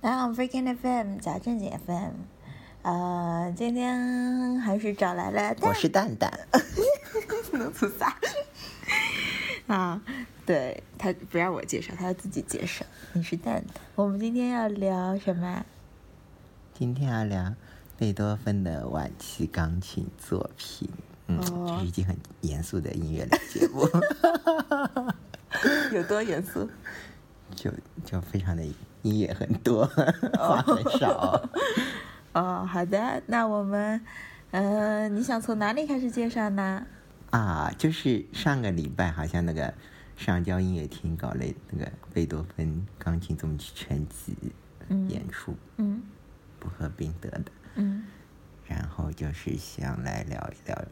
[0.00, 2.12] 然后 Freaking FM 假正经 FM，
[2.82, 6.32] 呃，今天还是找来了蛋我是蛋蛋，
[7.52, 8.16] 能自杀？
[9.68, 10.00] 啊，
[10.46, 12.84] 对他不让我介绍，他要自己介绍。
[13.12, 15.64] 你是蛋蛋，我们今天要聊什么？
[16.72, 17.54] 今天要聊
[17.98, 20.88] 贝多芬的晚期钢琴作品。
[21.26, 23.86] 嗯，哦这是一期很严肃的音乐类节目，
[25.92, 26.68] 有多严肃？
[27.54, 27.70] 就
[28.04, 28.64] 就非常的
[29.02, 29.84] 音乐很多，
[30.38, 31.48] 话很少。
[32.32, 34.00] 哦，好的，那我们，
[34.50, 36.86] 呃，你想从哪里开始介绍呢？
[37.30, 39.72] 啊，就是上个礼拜好像那个
[40.16, 44.36] 上交音乐厅搞了那个贝多芬钢琴奏鸣曲全集
[45.08, 46.02] 演出，嗯
[46.58, 47.44] 不合并得的。
[47.76, 48.04] 嗯
[48.66, 50.84] 然后就是想来聊一聊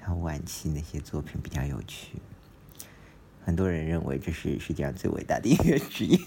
[0.00, 2.20] 他晚期那些作品比较有趣。
[3.44, 6.18] 很多人认为这是世界上最伟大的音乐之一。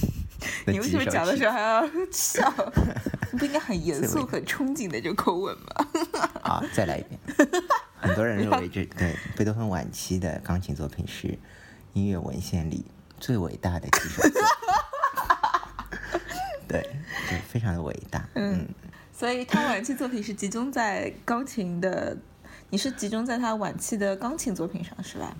[0.66, 2.52] 你为什么讲的时候还要笑？
[3.32, 5.86] 你不应该很严肃、很憧憬的这口吻吗？
[6.42, 7.20] 啊，再来一遍。
[7.96, 11.38] 很多人认为这对贝多芬晚期的钢琴作品是
[11.92, 12.84] 音乐文献里
[13.18, 14.42] 最伟大的几首作品。
[16.68, 16.82] 对，
[17.30, 18.26] 就非常的伟大。
[18.34, 18.66] 嗯，
[19.12, 22.16] 所以他晚期作品是集中在钢琴的，
[22.70, 25.36] 你是集中在他晚期的钢琴作品上是吧？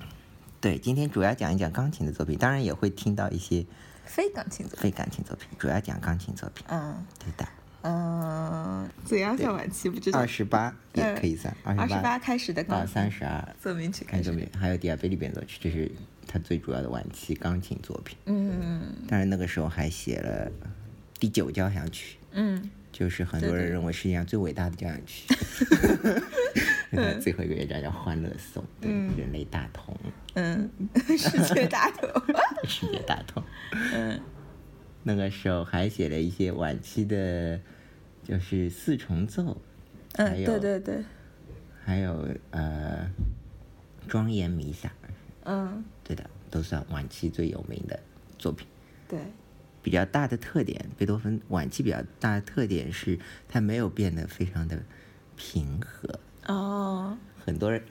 [0.65, 3.67] 对，今天主要讲一讲钢琴的作品，当然也会听到一些
[4.07, 4.83] 非钢琴作品。
[4.83, 6.65] 非钢琴作品，主要讲钢琴作品。
[6.71, 7.47] 嗯对的。
[7.83, 10.27] 嗯，怎样算晚期不知道二。
[10.27, 14.49] 十八也可以算，二二十八八开始的到钢琴三十二，奏鸣曲开始。
[14.59, 15.93] 还有第二贝利变奏曲，这是
[16.27, 18.17] 他最主要的晚期钢琴作品。
[18.25, 20.51] 嗯当然那个时候还写了
[21.19, 25.27] 第九交响曲，嗯就是很多人认为世界上最伟大的交响曲。
[26.95, 29.97] 那最后一个乐章叫《欢乐颂》，对，人类大同，
[30.35, 30.71] 嗯，
[31.19, 32.09] 世界大同。
[32.69, 33.43] 世界大同。
[33.93, 34.21] 嗯
[35.07, 37.61] 那个时候还写了一些晚期的，
[38.23, 39.61] 就是四重奏，
[40.15, 41.05] 还嗯，有对对对，
[41.85, 43.11] 还有呃
[44.09, 44.91] 庄严弥撒，
[45.45, 48.01] 嗯对的，都算晚期最有名的
[48.39, 48.67] 作品。
[49.07, 49.19] 对，
[49.83, 54.83] 比较大的特点，贝多芬晚期比较大的特点是，他没有变得非常的
[55.37, 56.19] 平和。
[56.47, 57.83] 哦，很多人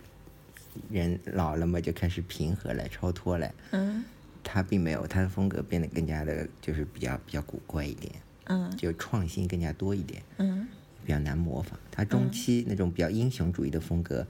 [0.89, 3.51] 人老了嘛，就开始平和了、超脱了。
[3.71, 4.03] 嗯
[4.45, 8.13] 他并没有，他的风格变得更加的，就是比较比较古怪一点，
[8.45, 10.67] 嗯就创新更加多一点，嗯
[11.05, 11.79] 比较难模仿。
[11.89, 14.27] 他中期那种比较英雄主义的风格，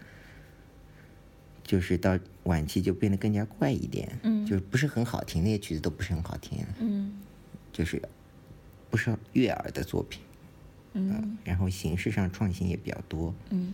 [1.63, 6.63] 就是到晚期就变得更加怪一点，嗯就是不是很好听，那些曲子都不是很好听。
[6.79, 7.19] 嗯
[7.71, 7.99] 就是
[8.91, 10.21] 不是悦耳的作品，
[10.93, 13.33] 嗯然后形式上创新也比较多。
[13.49, 13.73] 嗯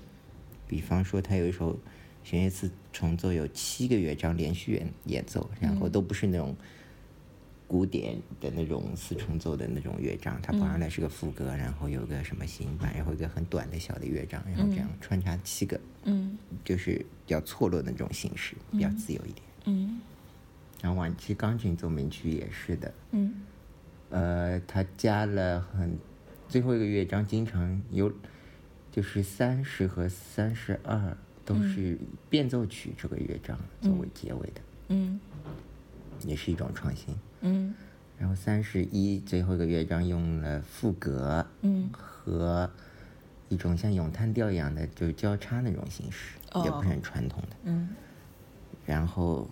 [0.70, 1.78] 比方说，他有一首
[2.24, 6.56] 弦乐四重奏，有七个乐章连续演演奏，然后都不是那种
[7.68, 16.38] 古典的那种四重奏的那种乐章，它跑上来是个副歌，然后有个什么行板，然后一个很短的小的乐章，然后这样穿插七个，嗯。
[16.64, 16.94] 就是
[17.26, 19.44] 比较错落的那种形式，比较自由一点。
[19.66, 20.00] 嗯。
[20.82, 23.42] 然后晚期钢琴奏鸣曲也是的，嗯。
[24.12, 25.98] 呃，他加了很
[26.48, 28.12] 最后一个乐章，经常有
[28.92, 31.98] 就是三十和三十二都是
[32.30, 35.20] 变奏曲这个乐章作为结尾的，嗯。
[36.26, 37.16] 也是一种创新。
[37.42, 37.74] 嗯。
[38.18, 41.90] 然后三十一最后一个乐章用了副歌嗯。
[41.92, 42.70] 和
[43.48, 47.56] 一种像咏叹调一样的就是交叉那种形式，也不是很传统的。
[47.64, 47.90] 嗯。
[48.86, 49.48] 然后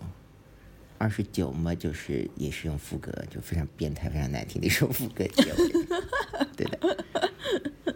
[0.98, 5.72] 二十九嘛，就是也是用副歌，就非常变态、非常难听的一首副歌结尾。
[6.54, 6.78] 对的，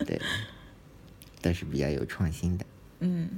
[0.07, 0.21] 对，
[1.43, 2.65] 都是比较有创新的。
[3.01, 3.29] 嗯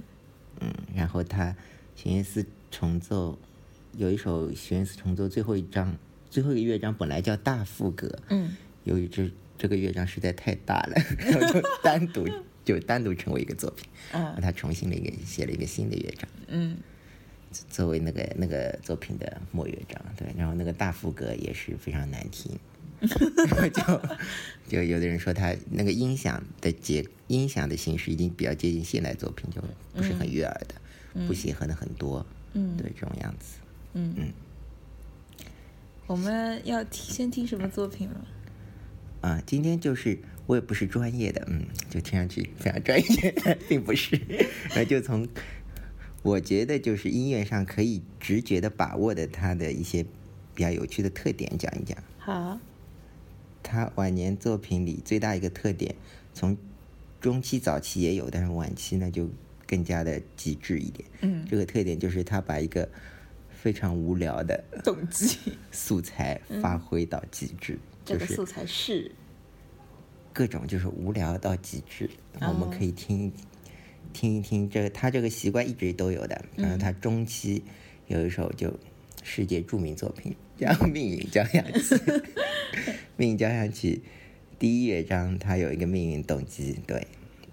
[0.60, 1.56] 嗯，然后他
[1.96, 3.36] 弦乐四重奏
[3.96, 5.96] 有一首弦乐四重奏最后一章，
[6.30, 8.54] 最后一个乐章本来叫大副歌，嗯
[8.84, 9.28] 由于这
[9.58, 12.28] 这个乐章实在太大了，然后就单独
[12.64, 16.28] 就单独成为一个作品，啊他重新了一个写了一个新的乐章。
[16.48, 16.76] 嗯
[17.70, 22.50] 作为那个那个作品的末乐章，对，然后那个大副歌也是非常难听，
[23.72, 24.00] 就
[24.78, 29.62] 就有的人说他那个音响的结音响的形式已经比较接近现代作品，就
[29.94, 30.74] 不是很悦耳的，
[31.26, 32.24] 不协和的很多，
[32.54, 33.58] 嗯对这种样子。
[33.94, 34.32] 嗯，
[36.06, 38.16] 我们要听先听什么作品吗？
[39.20, 43.34] 啊，今天就是我也不是专业的，嗯，就听上去非常专业，
[43.68, 44.20] 并不是，
[44.74, 45.26] 那就从
[46.22, 50.04] 我觉得就是音乐上可以直觉的把握的它的一些
[50.54, 51.96] 比较有趣的特点讲一讲。
[52.18, 52.58] 好，
[53.64, 55.96] 他晚年作品里最大一个特点，
[56.34, 56.56] 从
[57.20, 59.28] 中期、早期也有，但是晚期呢就
[59.66, 61.08] 更加的极致一点。
[61.22, 62.86] 嗯，这个特点就是他把一个
[63.50, 65.38] 非常无聊的动机，
[65.72, 69.10] 素材发挥到极致，这个就是素材是
[70.34, 72.10] 各种就是无聊到极致。
[72.42, 73.32] 我们可以听
[74.12, 76.44] 听一听，这个他这个习惯一直都有的。
[76.56, 77.64] 然后他中期
[78.06, 78.72] 有一首就
[79.22, 81.80] 世界著名作品叫《命运交响曲》，
[83.16, 84.02] 《命运交响曲》
[84.58, 87.06] 第一乐章它有一个命运动机，对，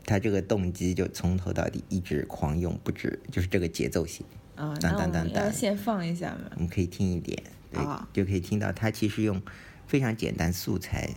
[0.05, 4.23] 它这个动机就从头到底一直狂用不止，就是这个节奏型。
[4.55, 6.51] 啊，当那我们当当当要先放一下嘛。
[6.55, 9.41] 我们可以听一点，对，好就可以听到它其实用
[9.87, 11.09] 非常简单素材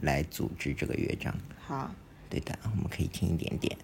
[0.00, 1.36] 来组织这个乐章。
[1.58, 1.94] 好，
[2.30, 3.76] 对的，我们可以听一点点。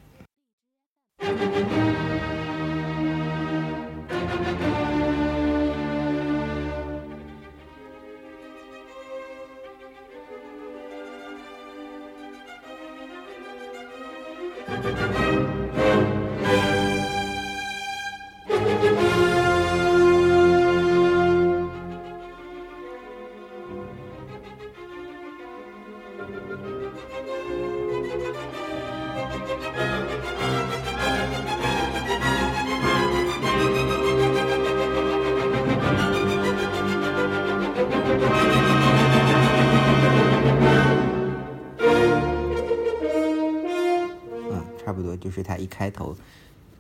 [45.79, 46.17] 开头，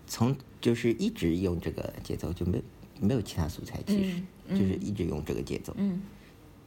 [0.08, 2.60] 从就是一直用这个节奏，就没
[3.00, 6.02] 没有其他素材，其实、就是一直用这个节奏，嗯，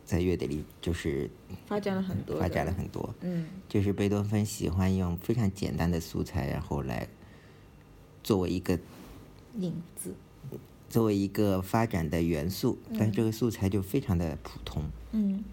[0.06, 1.30] 在乐队里就是
[1.66, 3.14] 发展了很多，发展了很多。
[3.20, 7.06] 嗯就是贝多芬喜欢用非常简单的素材，然后来
[8.24, 8.80] 作为一个
[9.60, 10.16] 影子，
[10.90, 14.84] 作为一个发展的元素，但是这个素材就非常的普通。
[15.12, 15.44] 嗯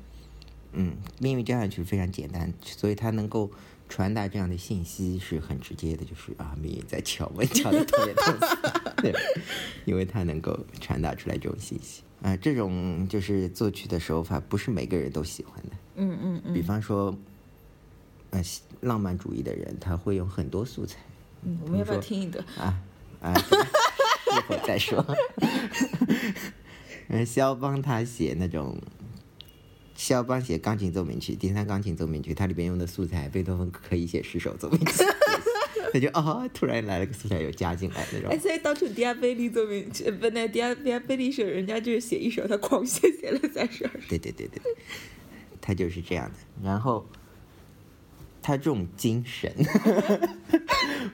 [0.73, 3.51] 嗯，命运交响曲非常简单，所以它能够
[3.89, 8.35] 传达这样的信息是很直接的，就是啊，命运在敲门，敲的特别痛。
[8.99, 9.15] 对，
[9.85, 12.03] 因为他能够传达出来这种信息。
[12.21, 15.71] 啊、这种就是作曲的手法，不是每个人都喜欢的。
[15.97, 17.17] 嗯嗯嗯比方说，
[18.31, 18.43] 呃，
[18.81, 20.99] 浪漫主义的人他会用很多素材
[21.43, 22.45] 嗯，我们要不要听一段？
[22.59, 22.81] 啊
[23.21, 25.05] 啊，一会儿再说。
[27.09, 28.77] 呃，肖邦他写那种，
[29.99, 35.05] 肖邦写钢琴奏鸣曲，第三钢琴奏鸣曲，它里边用的素材，贝多芬可以写十首奏鸣曲。
[35.93, 38.39] 他就哦，突然来了个素材又加进来那种哎，。
[38.39, 44.07] 所以当初迪亚贝利奏鸣曲，呃不，那迪亚迪亚贝利是人家就是写一首，他狂写写了三十二首。
[44.09, 44.63] 对对对对，
[45.61, 46.39] 他就是这样的。
[46.63, 47.05] 然后
[48.41, 49.53] 他这种精神，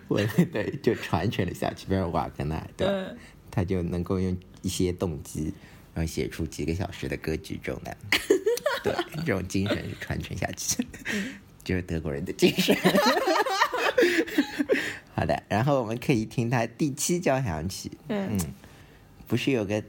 [0.09, 0.21] 我
[0.53, 1.87] 对就传承了下去。
[1.89, 2.93] 比如瓦格纳，对吧？
[2.93, 3.17] 嗯
[3.51, 5.55] 他就能够用一些动机，
[5.95, 7.97] 然后写出几个小时的歌剧这种的。
[8.85, 8.95] 对，
[9.25, 10.87] 这种精神是传承下去，
[11.65, 12.77] 就是德国人的精神。
[15.15, 17.91] 好的，然后我们可以听他第七交响曲。
[18.09, 18.39] 嗯
[19.27, 19.83] 不是有个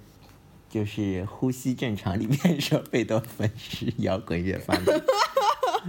[0.69, 4.86] 就是《呼吸正常》里面说贝多芬是摇滚乐发明，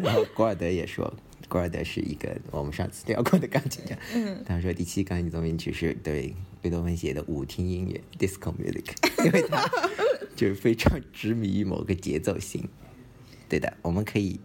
[0.03, 1.15] 然后古尔德也说，
[1.49, 9.65] 古尔德是一个我们上次聊过的钢琴家，嗯他说第七钢琴奏鸣曲是对贝多芬写的舞厅音乐 （disco music），因为他
[10.35, 12.69] 就是非常执迷于某个节奏型。
[13.49, 14.41] 对的，我们可以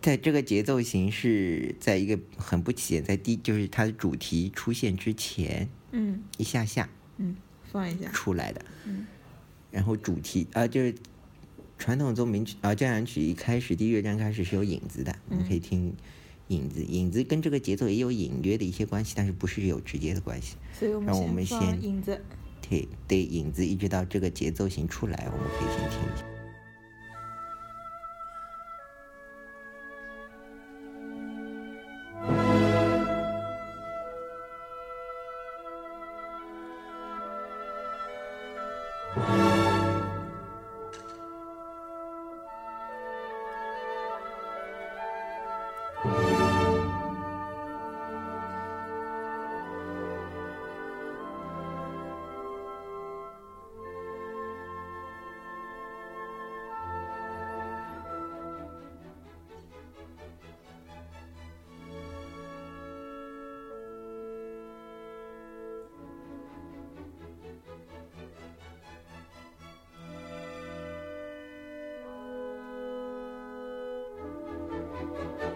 [0.00, 6.88] 在这个节奏型是在一个很不起眼，在第就是它的主题出现之前嗯一下下。
[7.18, 7.36] 嗯，
[7.70, 8.10] 放一下。
[8.10, 8.64] 出来的。
[8.86, 9.06] 嗯
[9.70, 10.94] 然后主题啊、就是
[11.78, 15.94] 传统奏鸣曲啊、交响曲一开始第一乐章开始是有影子的，我们可以听
[16.48, 20.56] 影子，影子跟这个节奏也有隐约的一些关系，但是不是有直接的关系。
[20.78, 22.20] 所以我们先影子。
[22.68, 26.24] 对对，影子一直到这个节奏型出来，我们可以先听一下。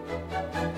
[0.07, 0.76] Música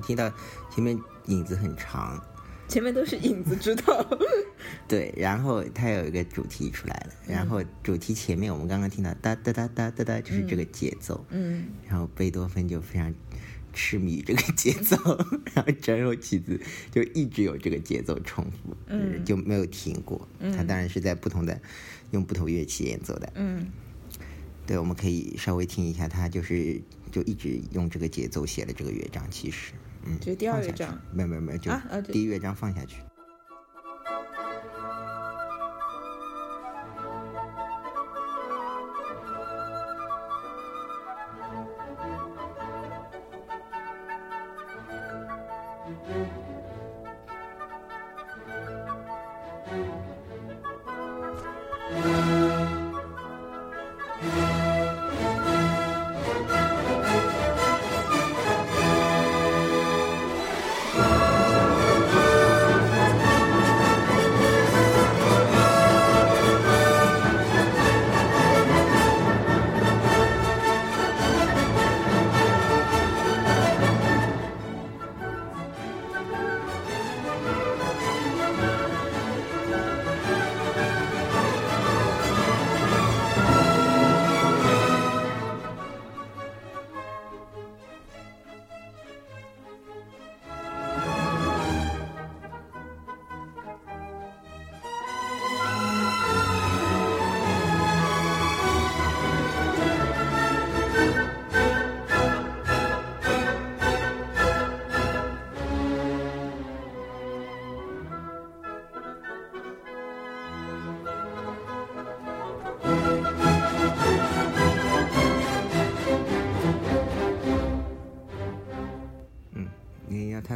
[0.00, 0.32] 们听到
[0.74, 2.22] 前面影子很长，
[2.68, 4.18] 前面都是影子，知道？
[4.88, 13.12] 对，然后它有一个主题出来了，然后主题前面我们刚刚听到哒哒哒哒哒哒，就是这个节奏，嗯然后贝多芬就非常
[13.72, 14.96] 痴迷于这个节奏，
[15.54, 20.26] 然后整首曲子就一直有这个节奏重复，嗯就没有停过。
[20.56, 21.60] 他当然是在不同的
[22.10, 23.32] 用不同乐器演奏的。
[23.34, 23.66] 嗯
[24.66, 26.80] 对，我们可以稍微听一下，他就是
[27.10, 29.28] 就一直用这个节奏写了这个乐章。
[29.28, 29.72] 其实，
[30.20, 31.70] 就是第二乐章，没没没，就
[32.12, 33.02] 第一乐章放下去。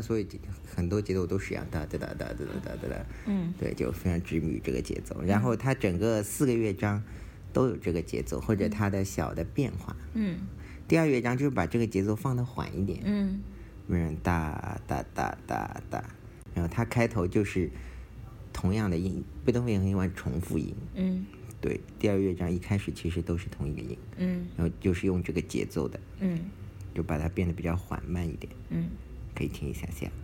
[0.05, 0.27] 所有
[0.77, 3.55] 很多节奏都是一样，哒哒哒哒哒哒哒哒哒，嗯。
[3.59, 5.23] 对，就非常执迷于这个节奏。
[5.23, 7.03] 然后它整个四个乐章
[7.55, 9.97] 都有这个节奏，或者它的小的变化。
[10.13, 10.41] 嗯。
[10.87, 13.41] 第二乐章就是把这个节奏放的缓一点，嗯。
[13.89, 16.05] 比如哒哒哒哒哒，
[16.55, 17.71] 然后它开头就是
[18.53, 20.75] 同样的音，贝多芬也很喜欢重复音。
[20.95, 21.25] 嗯。
[21.61, 24.47] 对，第二乐章一开始其实都是同一个音，嗯。
[24.57, 26.39] 然后就是用这个节奏的，嗯。
[26.95, 28.89] 就把它变得比较缓慢一点，嗯
[29.35, 30.24] 可以听一下下。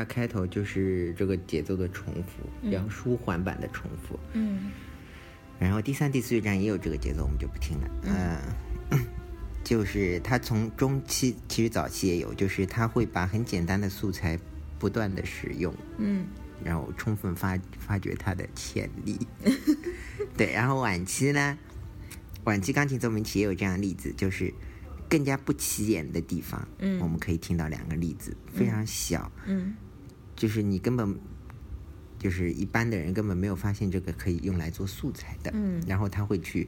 [0.00, 4.18] 它开头就是这个节奏的重复，比较舒缓版的重复。
[4.32, 4.70] 嗯。
[5.58, 7.90] 然后第三、第四乐章也有这个节奏，我们就不听了。
[8.90, 9.04] 嗯、
[9.62, 14.38] 就是它从中期其实早期也有，就是它会把很简单的素材
[14.78, 16.26] 不断的使用，嗯。
[16.64, 19.18] 然后充分发发掘它的潜力。
[20.34, 21.58] 对，然后晚期呢，
[22.44, 24.50] 晚期钢琴奏鸣曲也有这样的例子，就是
[25.10, 26.98] 更加不起眼的地方，嗯。
[27.00, 29.74] 我们可以听到两个例子，非常小，嗯
[30.40, 31.18] 就是你根本
[32.18, 35.82] 就是一般的人根本没有发现这个可以用来做素材的，嗯。
[35.86, 36.66] 然后他会去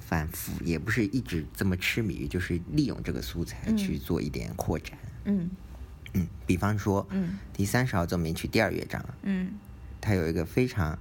[0.00, 4.98] 反复，也不是一直这么痴迷于，就是利用这个素材去做一点扩展。
[5.26, 5.48] 嗯。
[6.14, 9.52] 嗯，比方说，嗯第三十号奏鸣曲第二乐章，嗯
[10.00, 10.98] 它有一个非常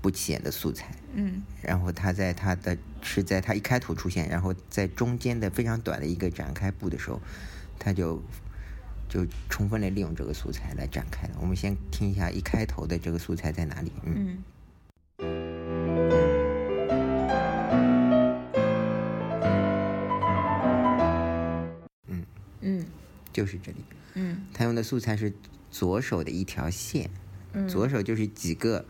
[0.00, 1.42] 不起眼的素材，嗯。
[1.60, 7.20] 然后它在它的是在它一开头出现，然后在中间的非常短的一个展开部的时候，
[7.76, 8.22] 它就
[9.08, 11.36] 就充分的利用这个素材来展开了。
[11.40, 13.92] 我们先听一下一开头的这个素材在哪里？
[14.04, 14.42] 嗯，
[22.08, 22.24] 嗯。
[22.60, 22.86] 嗯。
[23.32, 23.78] 就是这里。
[24.14, 24.46] 嗯。
[24.52, 25.32] 他用的素材是
[25.70, 27.10] 左手的一条线，
[27.52, 27.68] 嗯。
[27.68, 28.84] 左手就是几个，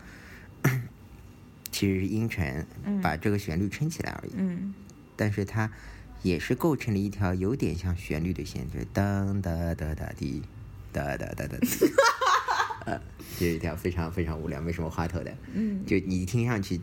[1.71, 2.65] 其实是音程，
[3.01, 4.31] 把这个旋律撑起来而已。
[4.37, 4.73] 嗯。
[5.15, 5.71] 但是它
[6.25, 10.41] 也是构成了一条有点像旋律的线，就是噔哒哒哒滴，
[10.91, 11.67] 哒哒哒哒滴，
[12.87, 12.99] 呃，
[13.37, 15.85] 这是一条非常非常无聊、没什么花头的，嗯。
[15.85, 16.81] 就你听上去，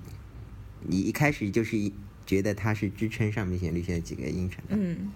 [0.82, 1.92] 你一开始就是一
[2.24, 5.10] 觉得它是支撑上面旋律线的几个音程的，嗯。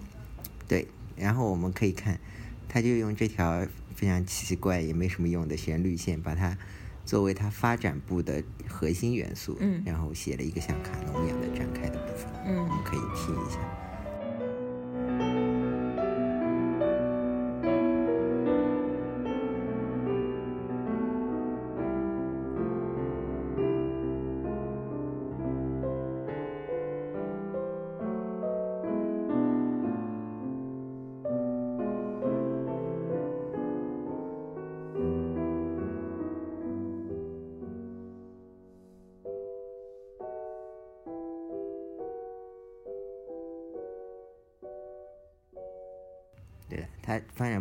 [0.67, 2.19] 对，然后我们可以看，
[2.67, 6.57] 他就用这条非常奇怪也没什么用的旋律线，把它
[7.05, 9.81] 作为它发展部的核心元素，嗯。
[9.85, 12.57] 然后写了一个像卡农一样的展开的部分，嗯。
[12.57, 13.86] 我们可以听一下。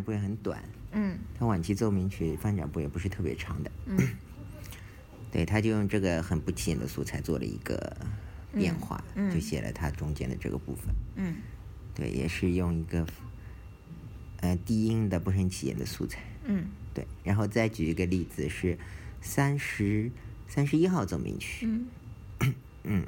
[0.06, 3.70] 它发展部也很短，嗯他晚期奏鸣曲发展部也不是特别长的。
[3.86, 3.98] 嗯
[5.32, 7.96] 对，他就用这个很不起眼的素材做了一个
[8.52, 10.94] 变化，嗯嗯就写了它中间的这个部分。
[11.16, 11.36] 嗯
[11.94, 13.06] 对，也是用一个
[14.40, 16.22] 呃低音的不是很起眼的素材。
[16.44, 18.78] 嗯对，然后再举一个例子是
[19.20, 20.10] 三十
[20.48, 21.68] 三十一号奏鸣曲，
[22.84, 23.04] 嗯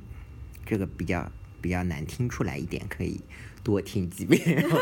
[0.67, 1.31] 这个比较
[1.63, 3.21] 比较难听出来一点，可以
[3.63, 4.79] 多听几遍，然后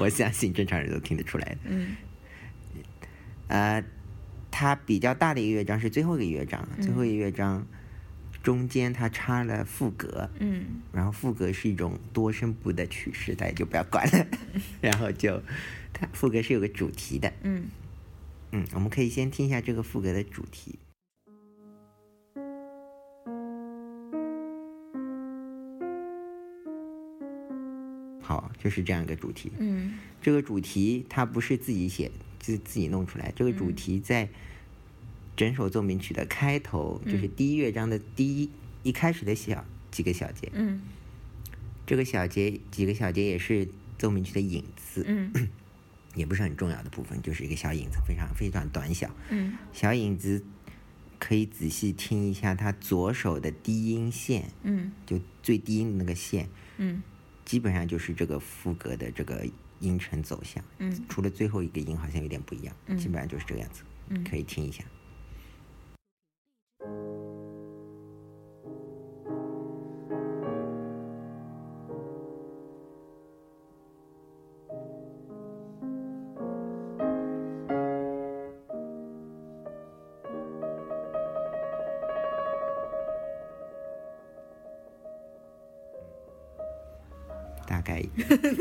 [0.00, 1.58] 我相信正常人都听得出来的。
[1.64, 1.96] 嗯
[3.48, 3.84] 呃，
[4.50, 7.66] 它比较大的一个乐章是最后一个乐章，最后一个乐章
[8.42, 14.26] 中间它插了副歌，嗯然后副歌是一种多声部的曲式，大家就不要管了。
[14.80, 15.42] 然后就
[15.92, 17.68] 它副歌是有个主题的，嗯
[18.52, 20.78] 嗯，我们可以先听一下这个副歌的主题。
[28.30, 29.50] 好，就是这样一个主题。
[29.58, 33.32] 嗯这个主题它不是自己写，自自己弄出来。
[33.34, 34.28] 这个主题在
[35.36, 38.48] 整首奏鸣曲的开头，就是第一乐章的第一
[38.84, 40.48] 一开始的小几个小节。
[40.54, 40.80] 嗯
[41.84, 43.66] 这个小节几个小节也是
[43.98, 45.32] 奏鸣曲的影子，嗯
[46.14, 49.10] 也不是很重要的部分，就是一个小影子，非常非常短小。
[49.28, 50.44] 嗯小影子
[51.18, 57.02] 可以仔细听一下，它左手的低音线，嗯就最低音的那个线，嗯
[57.50, 59.44] 基本上就是这个副歌的这个
[59.80, 60.62] 音程走向。
[60.78, 64.84] 嗯除了最后一个音好像有点不一样，嗯基本上就是这个样子，嗯可以听一下。
[64.84, 64.99] 大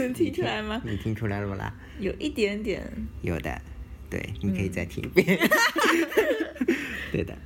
[0.09, 0.81] 能听出来吗？
[0.85, 1.73] 你听出来了不啦？
[1.99, 2.81] 有一点点。
[3.21, 3.61] 有的，
[4.09, 5.37] 对，你可以再听一遍。
[7.11, 7.37] 对的，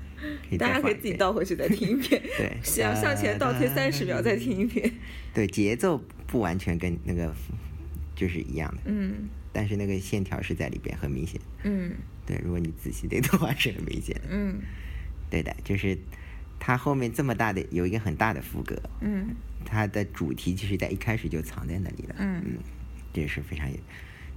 [0.50, 0.96] 可以大家可以。
[0.96, 2.22] 自己倒回去再听一遍。
[2.38, 4.92] 对 想向前倒退三十秒再听一遍。
[5.34, 7.34] 对，节奏不完全跟那个
[8.16, 11.40] 就是一样的，嗯但是那个线条是在里边，很明显。
[11.64, 11.94] 嗯
[12.26, 14.22] 对，如果你仔细听的话是很明显的。
[14.30, 14.60] 嗯
[15.30, 15.98] 对的，就是
[16.66, 19.36] 它后面这么大的有一个很大的副歌，嗯。
[19.66, 22.16] 它的主题其实在一开始就藏在那里了。
[22.20, 22.42] 嗯。
[23.12, 23.70] 这是非常，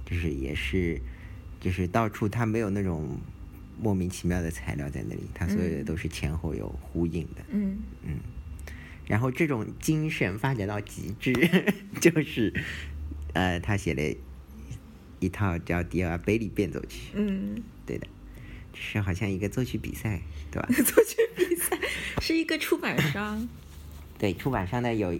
[0.05, 0.99] 就是也是，
[1.61, 3.17] 就是到处它没有那种
[3.81, 7.45] 莫名其妙的材料在那里，它所有的都是前后有呼应的。
[7.49, 7.77] 嗯。
[9.05, 11.33] 然后这种精神发展到极致，
[12.01, 12.53] 就是，
[13.31, 14.17] 呃，他写了
[15.21, 18.05] 一套叫《迪尔贝利变奏曲》，嗯，对的，
[18.79, 20.67] 是好像一个作曲比赛，对吧？
[20.73, 21.77] 作曲比赛
[22.21, 23.47] 是一个出版商。
[24.17, 25.13] 对，出版商呢有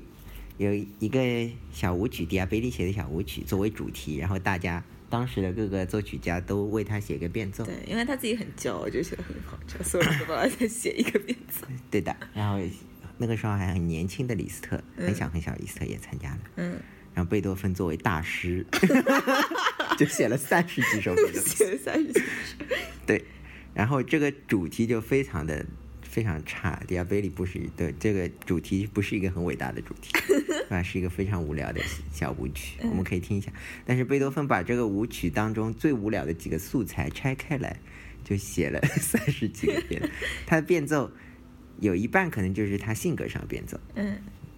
[0.57, 11.67] 有一个小舞曲，迪亚贝利写的小舞曲作为主题，然后大家当时的各个作曲家都为他写个变奏，对，因为他自己很骄傲，就写的很好，就所有人都帮他再 写一个变奏。
[11.91, 12.15] 对的。
[12.33, 12.59] 然后
[13.17, 16.39] 那个时候还很年轻的李斯特，很小很小李斯特也参加了。
[16.55, 16.79] 嗯，
[17.13, 18.65] 然后贝多芬作为大师，
[19.97, 21.43] 就写了三十几首贝多芬。
[21.43, 22.25] 写了三十几首。
[23.05, 23.23] 对，
[23.77, 25.63] 然后这个主题就非常的
[26.01, 26.81] 非常差。
[26.87, 30.11] 迪亚贝利不是对这个主题不是一个很伟大的主题，
[30.73, 31.79] 啊，是一个非常无聊的
[32.11, 33.51] 小舞曲，我们可以听一下。
[33.85, 37.79] 但是贝多芬把这个舞曲当中最无聊的几个素材拆开来，
[38.23, 40.01] 就写了 三十几个变。
[40.47, 41.11] 他的变奏
[41.79, 44.17] 有一半可能就是他性格上变奏，嗯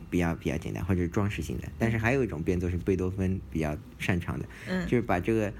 [0.09, 1.69] 比较比较简单，或者是装饰性的。
[1.77, 5.53] 但是还有一种变奏是贝多芬比较擅长的，嗯就是把这个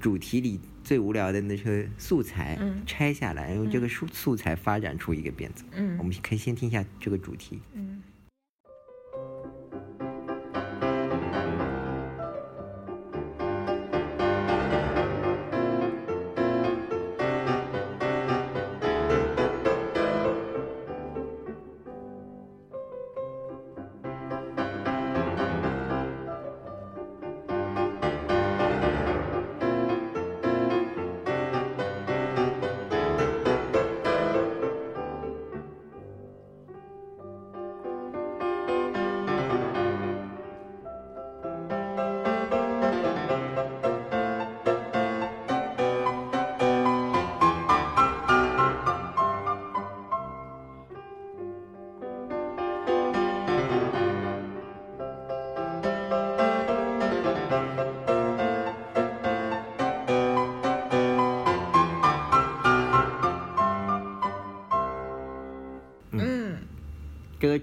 [0.00, 5.64] 主题里最无聊的那些素材嗯拆下来，用这个素素材发展出一个变奏。
[5.72, 7.60] 嗯我们可以先听一下这个主题。
[7.72, 8.02] 嗯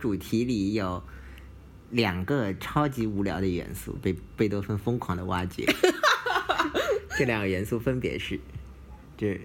[0.01, 1.01] 主题里有
[1.91, 5.63] 两个超级无聊的元素被贝多芬疯狂的挖掘。
[7.17, 8.39] 这两个元素分别是，
[9.15, 9.35] 这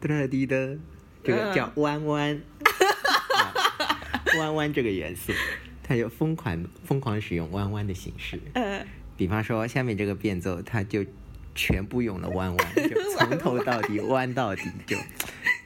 [0.00, 0.78] 哒哒滴的，
[1.24, 2.40] 这个叫弯弯，
[4.38, 5.32] 弯弯这个元素，
[5.82, 8.40] 它就疯狂疯狂使用弯弯的形式。
[8.52, 11.04] 呃，比方说下面这个变奏，它就
[11.56, 14.96] 全部用了弯弯， 就从头到底弯到底就，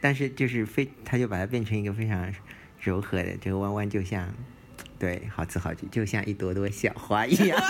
[0.01, 2.33] 但是就是非，它就把它变成一个非常
[2.89, 4.33] 柔和的这个弯弯，就像，
[4.99, 7.61] 对，好词好句，就像一朵朵小花一样。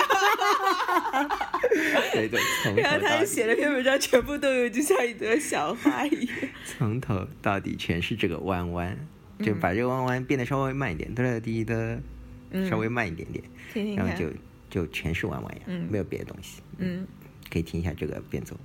[2.12, 6.36] 对对，从头然后他写了篇文章，全部都有，就像一朵小花一样。
[6.64, 8.96] 从头到底全是这个弯弯，
[9.40, 12.00] 就把这个弯弯变得稍微慢一点，哒哒滴的，
[12.68, 14.30] 稍微慢一点点，然后就
[14.70, 16.62] 就全是弯弯呀，嗯没有别的东西。
[16.78, 17.06] 嗯，
[17.50, 18.56] 可以听一下这个变奏。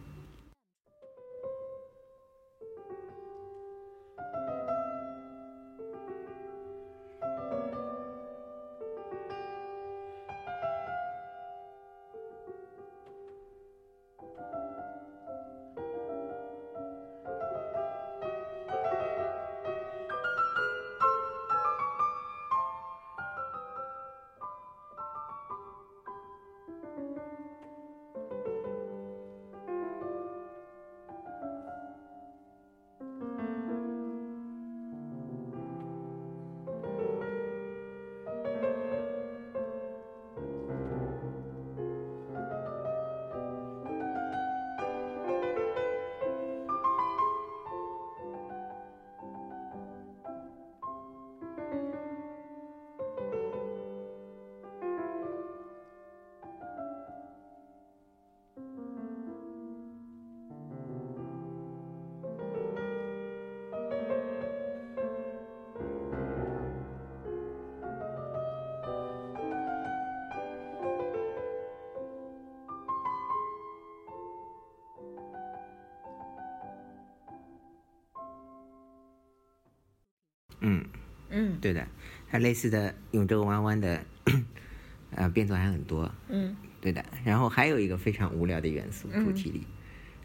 [80.63, 80.83] 嗯，
[81.29, 81.87] 嗯对的，
[82.29, 84.03] 它类似的用这个弯弯的，
[85.11, 86.11] 呃，变奏还很多。
[86.29, 89.61] 嗯对的，然后还有一个非常无聊的元素，主题里，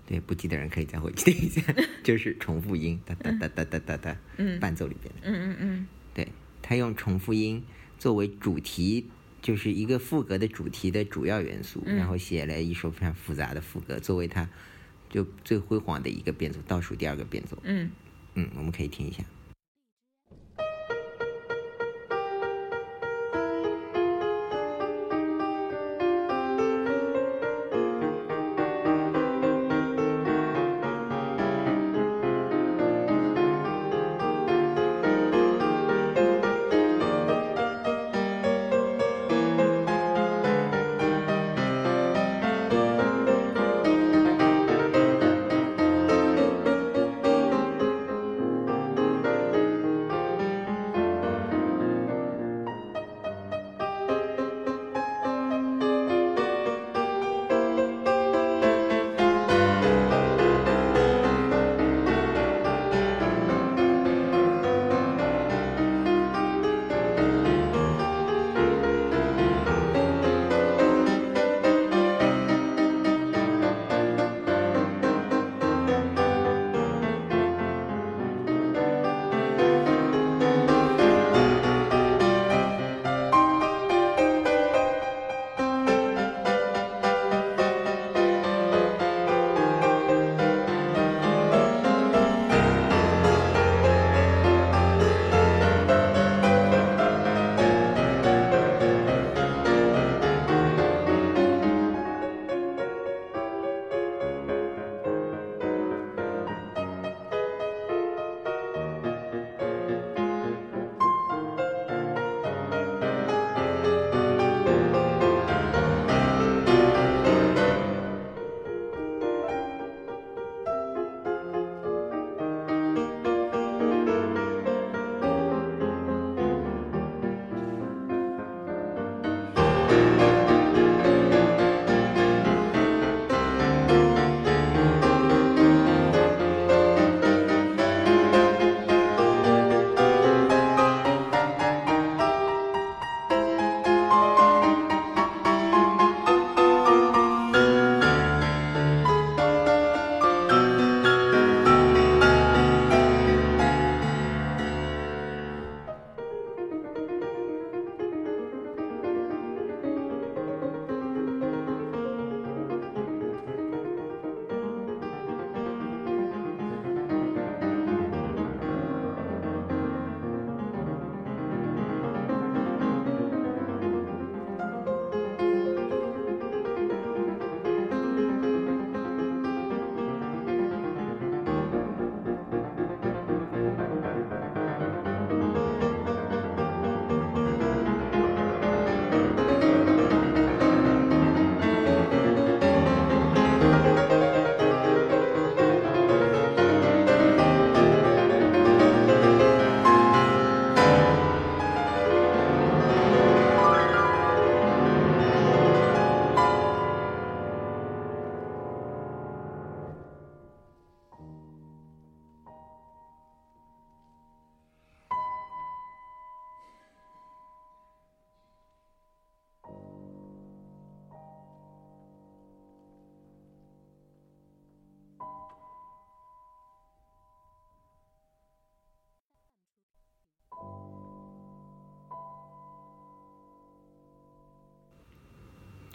[0.07, 1.63] 对不记得人可以再回去听一下，
[2.03, 5.21] 就是重复音，哒哒哒哒哒哒哒，嗯伴奏里边的。
[5.23, 6.27] 嗯嗯嗯对，
[6.61, 7.63] 他用重复音
[7.97, 9.07] 作为主题，
[9.41, 14.49] 就是一个副歌的主题的主要元素，然后写了一首非常复杂的副歌，作为他
[15.09, 17.57] 就最辉煌的一个变奏，倒数第二个变奏。
[17.63, 17.89] 嗯
[18.35, 19.23] 嗯，我们可以听一下。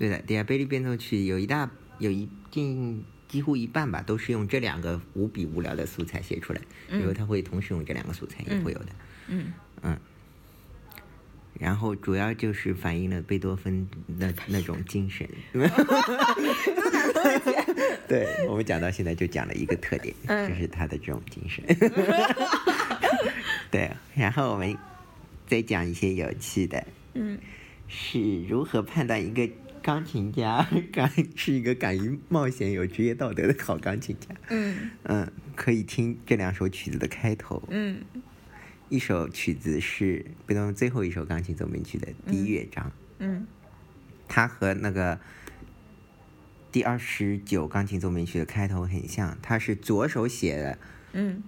[0.04, 6.60] 对的，迪亚贝利变奏曲有一大有一近几乎一半吧，都是用这两个无比无聊的素材写出来，
[6.92, 8.88] 因为他会同时用这两个素材，也会有的。
[9.30, 9.98] 嗯嗯，
[11.58, 13.88] 然后主要就是反映了贝多芬
[14.20, 15.26] 的那种精神。
[18.06, 21.64] 对，我们讲到现在就讲了一个特点，嗯就是他的这种精神。
[23.72, 24.78] 对，然后我们
[25.48, 27.40] 再讲一些有趣的，嗯
[27.88, 29.48] 是如何判断一个
[29.84, 34.36] 钢琴家 敢是一个敢于冒险、有职业道德的好钢琴家。
[34.50, 34.90] 嗯。
[35.04, 37.62] 嗯，可以听这两首曲子的开头。
[37.70, 38.02] 嗯。
[38.90, 43.46] 一首曲子是贝多芬最后一首钢琴奏鸣曲的第一乐章，嗯。
[44.28, 45.20] 它和那个
[46.72, 50.78] 第二十九钢琴奏鸣曲的开头很像，它是左手写的
[51.12, 51.44] 嗯。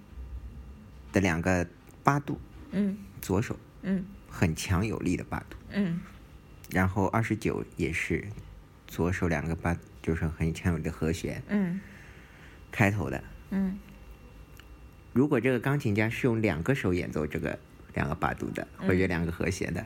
[1.14, 1.66] 的两个
[2.04, 2.40] 八度，
[2.72, 2.98] 嗯。
[3.22, 4.06] 左手嗯。
[4.28, 6.02] 很强有力的八度，嗯
[6.72, 8.24] 然后二十九也是
[8.88, 11.80] 左手两个八，就是很强有力的和弦嗯。
[12.72, 13.24] 开头的。
[13.52, 13.78] 嗯。
[15.14, 17.58] 如果这个钢琴家是用两个手演奏这个
[17.94, 19.86] 两个八度的，或者两个和弦的，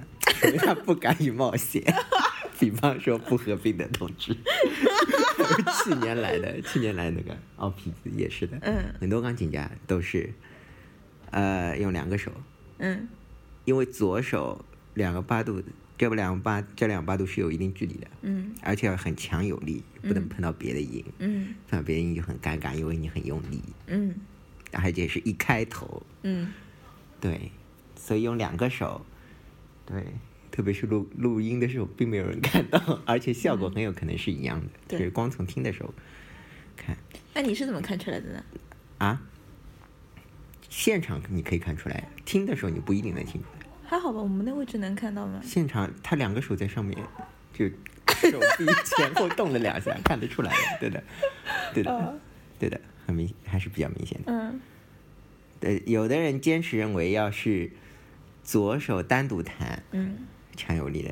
[0.57, 1.83] 他不敢于冒险。
[2.59, 4.35] 比方说不合并的同志，
[5.83, 8.93] 去年来的，去年来那个奥皮子也是的，嗯。
[8.99, 10.33] 很多钢琴家都是，
[11.31, 12.31] 呃，用两个手，
[12.79, 13.07] 嗯。
[13.65, 14.65] 因为左手
[14.95, 15.61] 两个八度，
[15.99, 18.55] 这两个八这两个八度是有一定距离的，嗯。
[18.63, 21.53] 而且要很强有力，不能碰到别的音，嗯。
[21.67, 24.15] 碰到别的音就很尴尬，因为你很用力，嗯。
[24.71, 26.53] 而且是一开头，嗯。
[27.19, 27.51] 对，
[27.97, 29.05] 所以用两个手，
[29.85, 30.05] 对，
[30.49, 34.99] 特别是录录音的时候，并没有人看到，而且效果很有可能是一样的，对。
[34.99, 35.93] 就是光从听的时候
[36.77, 36.95] 看。
[37.33, 38.43] 那你是怎么看出来的呢？
[38.99, 39.21] 啊，
[40.69, 43.58] 现场你可以看出来，听的时候你不一定能听出来。
[43.89, 45.41] 还好吧，我们那位置能看到吗？
[45.43, 46.95] 现场他两个手在上面，
[47.51, 47.65] 就
[48.29, 51.03] 手臂前后动了两下，看得出来的，对的，
[51.73, 52.19] 对的，
[52.59, 54.31] 对的，很明，还是比较明显的。
[54.31, 54.61] 嗯
[55.59, 57.71] 对，有的人坚持认为，要是
[58.43, 61.11] 左手单独弹，嗯强有力的，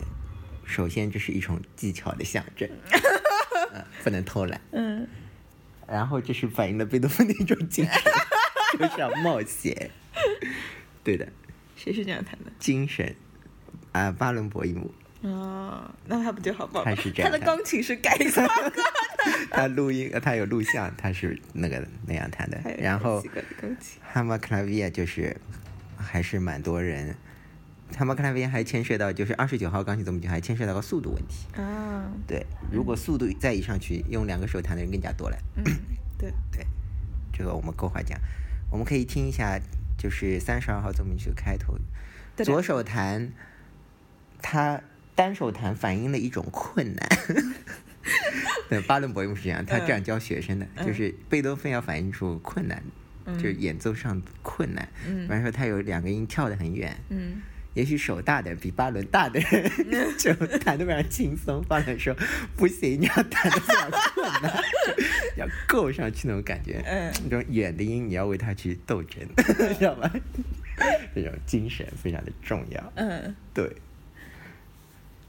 [0.63, 2.69] 首先这是一种技巧的象征，
[3.73, 4.61] 呃 不能偷懒。
[4.71, 5.07] 嗯
[5.87, 8.01] 然后这是反映了贝多芬的一种精神，
[8.77, 9.89] 就是要冒险。
[11.03, 11.27] 对的，
[11.77, 12.51] 谁是这样弹的？
[12.59, 13.15] 精神
[13.93, 16.91] 啊，巴伦博伊姆，哦，那他不就好棒吗？
[16.93, 18.73] 他是这样他的钢琴是改造的，
[19.51, 22.59] 他录音，呃他有录像，他是那个那样弹的。
[22.79, 23.23] 然后。
[24.01, 25.37] 哈马克拉维亚就是
[25.95, 27.15] 还是蛮多人，
[27.95, 31.45] 哈马克拉维亚还牵涉到就是二十九号钢琴奏鸣曲还牵涉到个速度问题。
[31.61, 35.37] 啊，对，如果速度再一上去，用两个手弹的人更加多了。
[35.57, 35.63] 嗯，
[36.17, 36.65] 对，对，
[37.31, 38.19] 这个我们后话讲。
[38.71, 39.59] 我们可以听一下，
[39.97, 41.77] 就是三十二号奏鸣曲的开头，
[42.37, 43.31] 左手弹，
[44.41, 44.81] 他
[45.15, 47.09] 单手弹反映了一种困难。
[48.69, 52.83] 对，巴伦博伊姆是这样，他这样教学生的，就是贝多芬要反映出困难，
[53.25, 54.87] 就是演奏上困难。
[55.07, 55.23] 嗯。
[55.23, 57.41] 比方说，他有两个音跳得很远，嗯
[57.77, 59.71] 也许手大的比巴伦大的人
[60.17, 62.11] 就弹得非常轻松，巴伦说
[62.55, 64.51] 不行，你要弹得非常困难，
[65.37, 66.81] 要够上去那种感觉。
[66.87, 69.21] 嗯那种远的音你要为他去斗争，
[69.77, 70.11] 知道吧？
[71.13, 72.93] 这种精神非常的重要。
[72.95, 73.71] 嗯对，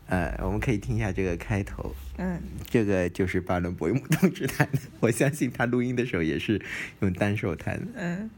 [0.07, 6.63] 呃，我们可以听一下这个开头，嗯这个就是巴伦博伊姆同志弹的，我相信他录音的时候也是
[7.01, 7.87] 用单手弹的。
[7.95, 8.31] 嗯。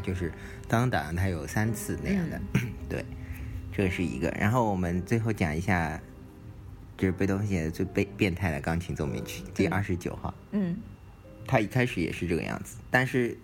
[0.00, 0.32] 就是
[0.68, 2.40] 当当，它有三次那样的，
[2.88, 3.04] 对，
[3.72, 4.28] 这是一个。
[4.38, 6.00] 然后我们最后讲一下，
[6.96, 10.34] 就是贝多芬写的最变变态的钢琴奏鸣曲第二十九号。
[10.52, 10.76] 嗯
[11.46, 13.36] 它一开始也是这个样子，但是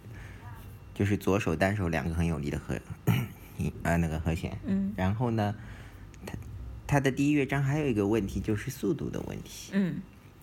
[0.94, 2.78] 就是左手单手两个很有力的和，
[3.82, 4.56] 呃那个和弦。
[4.64, 5.54] 嗯然后呢，
[6.24, 6.34] 他
[6.86, 9.96] 他的第一乐章还有一个问题就是速度的问题，嗯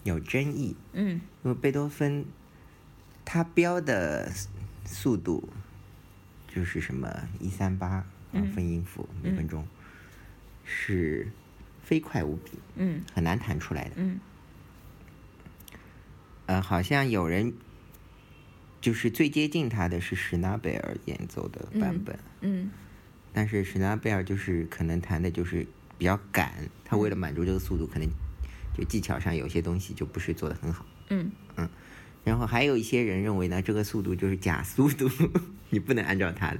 [0.03, 0.75] 有争议。
[0.91, 2.25] 嗯因为贝多芬
[3.23, 4.29] 他标的
[4.83, 5.47] 速度
[6.53, 8.05] 就是什么一三八
[8.53, 9.65] 分音符每分钟，
[10.63, 11.27] 是
[11.81, 13.01] 飞快无比，嗯。
[13.13, 13.91] 很难弹出来的。
[13.95, 14.19] 嗯。
[16.45, 17.53] 呃，好像有人
[18.81, 22.69] 就是最接近他的是史纳贝尔演奏的版本，嗯
[23.31, 25.65] 但是史纳贝尔就是可能弹的就是
[25.97, 28.07] 比较赶，他为了满足这个速度，可能
[28.77, 30.85] 就技巧上有些东西就不是做的很好。
[31.09, 31.31] 嗯
[32.23, 35.09] 然后还有一些人认为呢，这个速度就是假速度，
[35.69, 36.57] 你不能按照他的。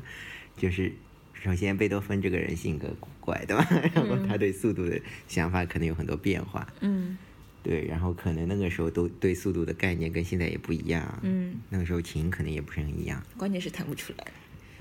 [0.57, 0.91] 就是
[1.33, 3.67] 首先贝多芬这个人性格古怪，对吧？
[3.95, 7.17] 然后他对速度的想法可能有很多变化，嗯
[7.63, 7.85] 对。
[7.87, 14.25] 然后可能那个时候都对速度的概念跟现在也不一样，嗯，那个时候琴可能也不是很一样，关键是弹不出来。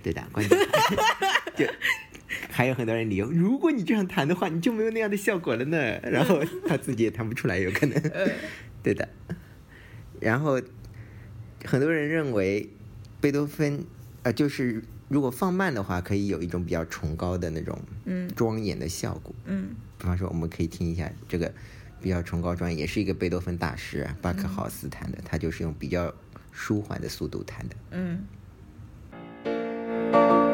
[0.03, 0.23] 对的。
[0.33, 0.59] 关键
[1.57, 1.67] 就
[2.51, 5.99] 还有很多人理由，如果你这样弹的话，你就没有那样的效果了呢。
[6.03, 8.03] 然后他自己也弹不出来，有可能。
[8.83, 9.09] 对的。
[10.23, 10.61] 然后
[11.65, 12.69] 很多人认为
[13.21, 13.85] 贝多芬，
[14.23, 19.35] 呃，就是如果放慢的话，可以有一种比较崇高的那种嗯庄严的效果。
[19.45, 21.53] 嗯比方说，我们可以听一下这个
[22.01, 26.13] 比较崇高庄严，也是一个贝多芬大师啊，巴克豪斯弹的，他就是用比较
[26.51, 27.77] 舒缓的速度弹的。
[27.91, 28.27] 嗯
[29.45, 30.52] 嗯，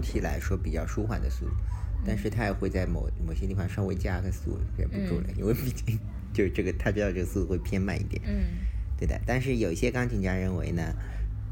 [0.00, 1.52] 总体来说比较舒缓的速度，
[2.06, 5.98] 但是他也会在某某些地方稍微加个速，忍不住了，因为毕竟
[6.32, 8.44] 就是这个他知道这个速度会偏慢一点，嗯。
[8.98, 9.20] 对的。
[9.26, 10.82] 但是有些钢琴家认为呢，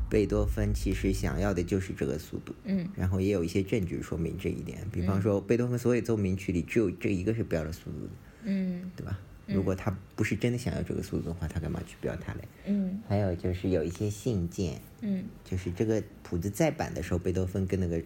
[0.08, 2.88] 贝多芬其实想要的就是这个速度，嗯。
[2.96, 8.10] 然后也有一些证据说明这一点，比方说贝多芬所有奏鸣曲里只有这一个是标了速度的，
[8.44, 8.90] 嗯。
[8.96, 9.18] 对吧？
[9.46, 12.40] 如果他不是真的想要这个速度的话，他干嘛去标它嘞？
[12.64, 12.98] 嗯。
[13.06, 15.24] 还有就是有一些信件，嗯。
[15.44, 18.02] 就是这个谱子再版的时候，贝多芬跟那个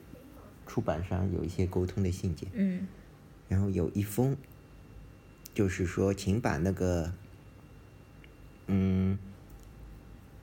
[0.73, 2.87] 出版商有一些沟通的信件，嗯。
[3.47, 4.35] 然后有一封，
[5.53, 7.13] 就是说，请把那个，
[8.69, 9.19] 嗯，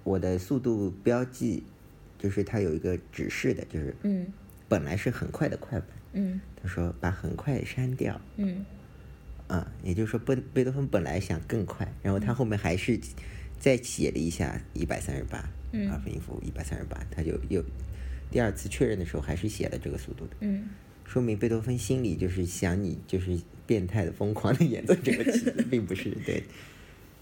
[0.03, 1.63] 我的速度标记，
[2.19, 4.27] 就是它有一个指示的，就是嗯。
[4.67, 6.39] 本来是很快的快板，嗯。
[6.61, 8.63] 他说把很快删掉，嗯。
[9.47, 12.99] 啊，也就是说贝贝多芬本来想更快，然后他后面还是
[13.57, 15.89] 再写了一下一百三十八，嗯。
[15.89, 17.65] 二分音符一百三十八，他就又
[18.31, 20.69] 第二次确认的时候还是写了这个速度的，嗯。
[21.05, 26.43] 说明贝多芬心里就是想你就是变态的疯狂的演奏这个曲子，并不是对。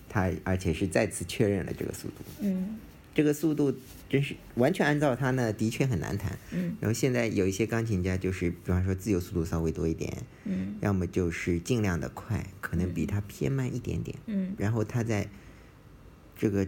[0.10, 2.78] 他，而且是再次确认了这个速度，嗯。
[3.16, 3.74] 这个速度
[4.08, 6.38] 真是完全按照他呢，的确很难弹。
[6.52, 6.76] 嗯。
[6.82, 10.12] 然后现在有一些钢琴家就是，比方说自由速度稍微多一点，
[10.44, 10.76] 嗯。
[10.82, 14.18] 要么就是尽量的快，可能比他偏慢一点点。
[14.26, 14.54] 嗯。
[14.58, 15.28] 然后他在
[16.38, 16.68] 这个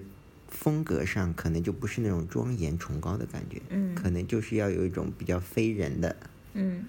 [0.50, 3.96] 风格上可能就不是那种庄严崇高的感觉，嗯。
[3.96, 6.16] 可能就是要有一种比较非人的、
[6.54, 6.86] 嗯。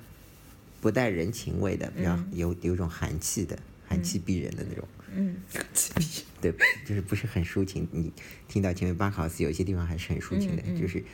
[0.80, 2.28] 不带人情味的，比较嗯。
[2.32, 4.88] 有有一种寒气的、寒气逼人的那种。
[5.14, 5.36] 嗯。
[6.40, 6.52] 对，
[6.86, 7.86] 就是不是很抒情。
[7.92, 8.10] 你
[8.48, 10.80] 听到前面巴考斯有些地方还是很抒情的，嗯嗯。
[10.80, 11.04] 就是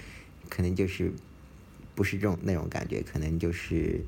[0.49, 1.13] 可能就是
[1.97, 4.01] 不是这种那种感觉，可能就是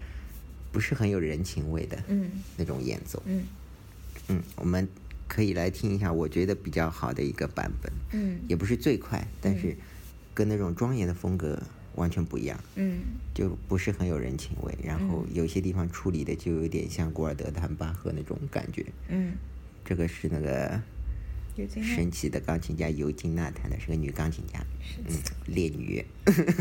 [0.71, 2.31] 不是很有人情味的嗯。
[2.57, 3.21] 那种演奏。
[3.27, 3.45] 嗯。
[4.29, 4.87] 嗯，我们
[5.29, 8.41] 可以来听一下，我觉得比较好的一个版本，嗯。
[8.49, 9.77] 也不是最快，但是
[10.35, 11.63] 跟那种庄严的风格
[11.95, 13.01] 完全不一样，嗯。
[13.35, 14.77] 就不是很有人情味。
[14.83, 18.85] 然后有些地方处理的就有点像古尔德弹巴赫那种感觉。
[19.09, 19.35] 嗯，
[19.85, 20.81] 这个是那个
[21.83, 24.65] 神奇的钢琴家尤金娜弹的，是个女钢琴家，
[25.07, 25.15] 嗯，
[25.47, 26.05] 烈女。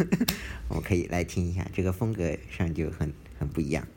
[0.69, 3.87] 我可以来听一下，这个风格上就很很不一样。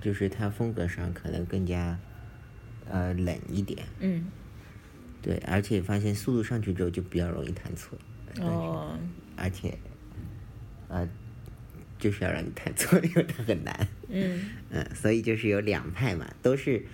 [0.00, 1.98] 就是他风格上可能更加
[2.90, 4.26] 呃冷一点，嗯
[5.20, 7.98] 对，而且发现速度上去之后就比较容易弹错，
[8.40, 8.96] 哦
[9.36, 9.76] 而且
[10.88, 11.08] 呃
[11.98, 13.88] 就是要让你弹错， 因为它很难。
[14.08, 16.84] 嗯嗯，所以就是有两派嘛，都是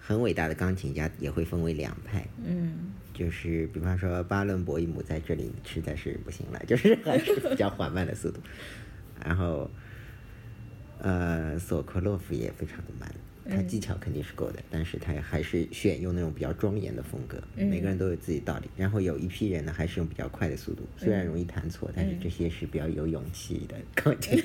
[0.00, 2.26] 很伟大的钢琴家，也会分为两派。
[2.44, 8.40] 嗯就是比方说巴伦博伊姆在这里实在是不行了，就是还是比较缓慢的速度。
[9.24, 9.68] 然后，
[11.00, 13.08] 呃，索科洛夫也非常的慢，
[13.48, 17.38] 他技巧肯定是够的，但是他还是选用那种比较庄严的风格。
[17.56, 18.68] 每个人都有自己道理。
[18.76, 24.44] 然后有一批人呢，还是用比较快的速度，虽然容易弹错，但是这些是比较有勇气的钢琴家。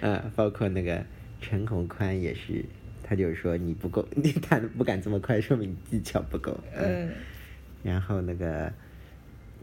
[0.00, 1.04] 呃，包括那个
[1.40, 2.64] 陈宏宽也是，
[3.02, 6.58] 他就是说你不够， 你弹的不敢这么快，说明你技巧不够。
[6.76, 7.10] 嗯
[7.82, 8.72] 然后那个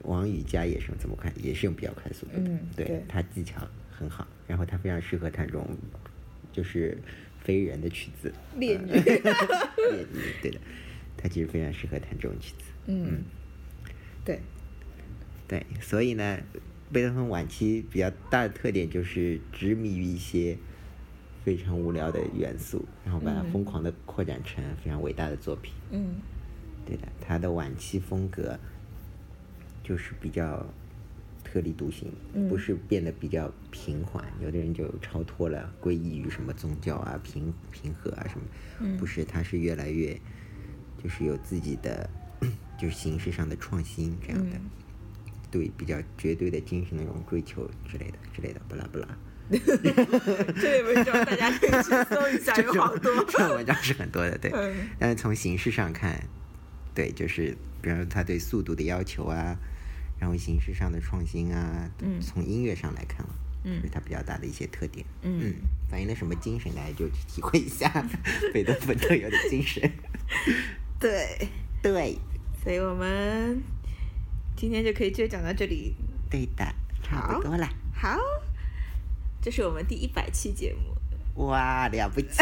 [0.03, 2.51] 王宇佳也是用这么快，也是用比较快速度的。
[2.75, 3.67] 对他技巧
[4.01, 5.77] 很好，然后他非常适合弹这种
[6.51, 6.97] 就是
[7.43, 8.33] 非人的曲子。
[8.57, 9.21] 烈女 烈
[10.11, 10.59] 女，对的，
[11.15, 12.63] 他其实非常适合弹这种曲子。
[12.87, 13.21] 嗯，
[14.25, 14.39] 对，
[15.47, 16.39] 对，所以呢，
[16.91, 20.57] 贝多芬晚期比较大的特点就是执迷于一些
[21.45, 25.73] 非常无聊的元素，然后把它疯狂的扩展成非常伟大的作品。
[25.91, 26.15] 嗯
[26.83, 28.59] 对的，他的晚期风格
[29.83, 30.65] 就是比较
[31.51, 32.09] 特立独行，
[32.47, 34.23] 不是变得比较平缓。
[34.41, 38.39] 有的人就超脱了，归依于什么宗教啊、平平和啊什
[38.85, 40.17] 么，不是，他是越来越
[41.03, 42.09] 就是有自己的
[42.79, 44.55] 就是形式上的创新这样的，
[45.51, 49.07] 对比较绝对的精神那种追求之类的之类的，不啦不啦。
[49.51, 53.13] 这类文章大家可以去搜一下，有好多。
[53.25, 54.49] 这种文章是很多的，对。
[54.53, 56.17] 嗯但是从形式上看，
[56.95, 59.57] 对，就是比方说他对速度的要求啊，
[60.21, 65.03] 然后形式上的创新啊，嗯从音乐上来看啊，嗯是它比较大的一些特点。
[65.23, 65.55] 嗯
[65.89, 67.91] 反映了什么精神，大家就去体会一下
[68.53, 69.81] 贝多芬特有的精神。
[70.99, 71.49] 对，
[71.81, 72.15] 对，
[72.63, 73.63] 所以我们
[74.55, 75.95] 今天就可以就讲到这里。
[76.29, 77.67] 对的，差不多了。
[77.93, 78.15] 好，
[79.41, 80.95] 这是我们第一百期节目。
[81.43, 82.27] 哇，了不起！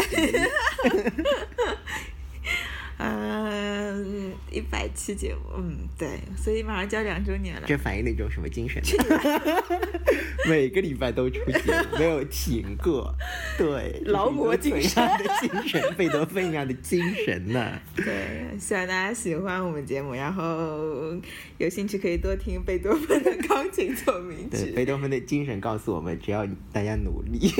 [3.02, 7.62] 嗯，一百期节目，嗯，对，所以马上就要两周年了。
[7.66, 9.62] 这反映了一种什么精神呢？
[10.46, 13.14] 每个礼拜都出节目，没有停过。
[13.56, 15.02] 对， 劳模精神
[15.40, 17.80] 精神，贝多芬一样的精神呢？
[17.96, 21.16] 对，希望大家喜欢我们节目，然后
[21.56, 24.72] 有兴趣可以多听贝多芬的钢琴奏鸣对，曲。
[24.72, 27.50] 贝多芬的精神告诉我们，只要大家努力，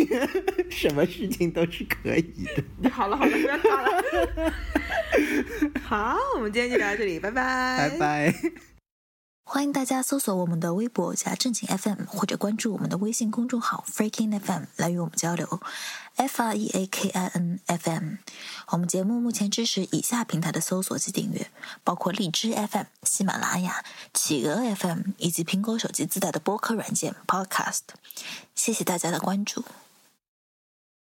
[0.69, 2.47] 什么事情都是可以
[2.83, 2.91] 的。
[2.91, 4.05] 好了好了，不要打了。
[5.87, 7.99] 好，我们今天就聊到这里，拜拜，拜。
[7.99, 8.35] 拜。
[9.43, 15.61] 欢迎大家搜索我们的微博加正经 FM，或者关注我们的微信公众号 Freaking FM 来与我们交流。
[16.15, 18.15] F R E A K I N F M。
[18.69, 21.51] 我们节目目前支持以下平台的搜索及订阅，
[21.83, 27.81] 包括荔枝 FM、喜马拉雅、企鹅 FM 以及苹果手机自带的播客软件 Podcast。
[28.55, 29.65] 谢谢大家的关注。